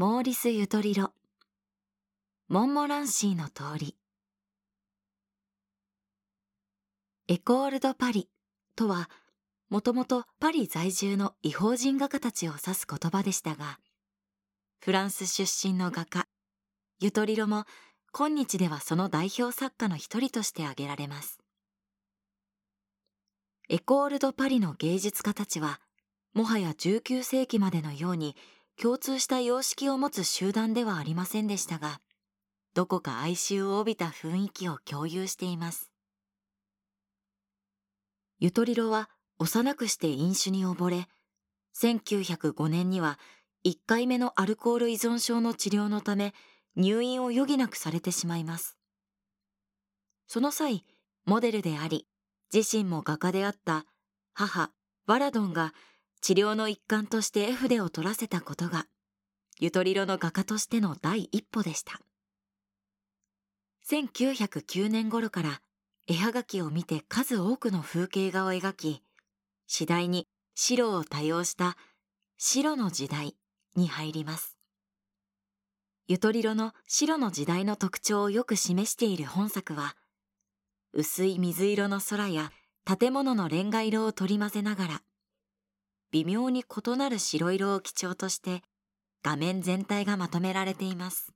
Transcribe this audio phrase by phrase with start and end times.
[0.00, 1.12] モーリス・ユトリロ。
[2.48, 3.96] モンモランシーの通り。
[7.28, 8.30] エコール・ド・パリ
[8.76, 9.10] とは
[9.68, 13.78] もともとパリ在住の違法人画家たちを指す言葉でしたが
[14.82, 16.24] フランス出身の画家
[16.98, 17.66] ユトリロも
[18.10, 21.40] 今日ではその代表作家の一人として挙げられます。
[23.68, 25.78] エコール・ド・パリの芸術家たちは
[26.32, 28.34] もはや19世紀までのように
[28.82, 32.00] 共通した様式を持つ集団ではありませんでしたが
[32.72, 35.90] どこか哀愁を帯びた雰囲気を共有しています。
[38.38, 41.08] ゆとりろは幼くして飲酒に溺れ
[41.76, 43.18] 1905年には
[43.66, 46.32] 1回目のアルコール依存症の治療のため
[46.74, 48.78] 入院を余儀なくされてしまいます。
[50.26, 50.86] その際
[51.26, 52.06] モデルであり
[52.54, 53.84] 自身も画家であった
[54.32, 54.70] 母
[55.04, 55.74] バラドンが
[56.20, 58.86] 治療の一環として絵筆を取らせたことが
[59.58, 62.00] ゆとりろの画家としての第一歩でした。
[63.88, 65.60] 1909年頃から
[66.06, 69.02] 絵はがきを見て数多くの風景画を描き
[69.66, 71.76] 次第に白を多用した
[72.38, 73.36] 白の時代
[73.76, 74.56] に入ります。
[76.06, 79.96] ゆとりろの白の時代の特徴をよく示している本作は
[80.92, 82.50] 薄い水色の空や
[82.84, 85.02] 建物のレンガ色を取り混ぜながら
[86.12, 88.62] 微妙に異なる白色を基調として
[89.22, 91.32] 画面全体がまとめられています。